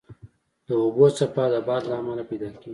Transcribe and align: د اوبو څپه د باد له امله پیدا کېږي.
د 0.67 0.69
اوبو 0.83 1.05
څپه 1.17 1.43
د 1.53 1.55
باد 1.67 1.83
له 1.89 1.95
امله 2.01 2.23
پیدا 2.29 2.47
کېږي. 2.59 2.69